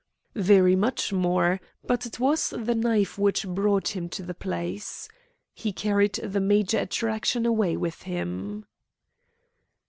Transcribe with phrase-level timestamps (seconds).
[0.33, 5.07] "Very much more, but it was the knife which brought him to the place.
[5.53, 8.65] He carried the major attraction away with him."